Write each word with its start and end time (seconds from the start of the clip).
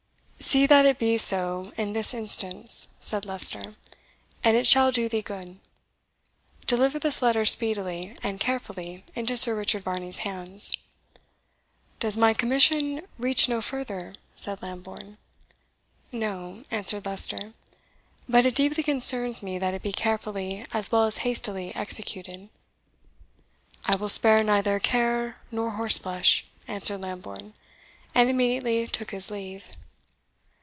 "See 0.43 0.65
that 0.65 0.87
it 0.87 0.97
be 0.97 1.19
so 1.19 1.71
in 1.77 1.93
this 1.93 2.15
instance," 2.15 2.87
said 2.99 3.25
Leicester, 3.25 3.75
"and 4.43 4.57
it 4.57 4.65
shall 4.65 4.91
do 4.91 5.07
thee 5.07 5.21
good. 5.21 5.59
Deliver 6.65 6.97
this 6.97 7.21
letter 7.21 7.45
speedily 7.45 8.17
and 8.23 8.39
carefully 8.39 9.03
into 9.15 9.37
Sir 9.37 9.55
Richard 9.55 9.83
Varney's 9.83 10.17
hands." 10.25 10.75
"Does 11.99 12.17
my 12.17 12.33
commission 12.33 13.05
reach 13.19 13.47
no 13.47 13.61
further?" 13.61 14.15
said 14.33 14.63
Lambourne. 14.63 15.19
"No," 16.11 16.63
answered 16.71 17.05
Leicester; 17.05 17.53
"but 18.27 18.43
it 18.43 18.55
deeply 18.55 18.81
concerns 18.81 19.43
me 19.43 19.59
that 19.59 19.75
it 19.75 19.83
be 19.83 19.91
carefully 19.91 20.65
as 20.73 20.91
well 20.91 21.03
as 21.03 21.17
hastily 21.19 21.73
executed." 21.75 22.49
"I 23.85 23.95
will 23.95 24.09
spare 24.09 24.43
neither 24.43 24.79
care 24.79 25.37
nor 25.51 25.69
horse 25.69 25.99
flesh," 25.99 26.45
answered 26.67 26.99
Lambourne, 27.01 27.53
and 28.15 28.27
immediately 28.27 28.87
took 28.87 29.11
his 29.11 29.29
leave. 29.29 29.65